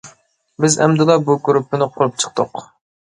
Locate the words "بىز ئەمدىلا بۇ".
0.63-1.35